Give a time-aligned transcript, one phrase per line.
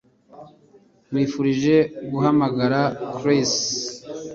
[1.09, 1.75] Nkwifurije
[2.11, 2.79] guhamagara
[3.17, 3.53] Chris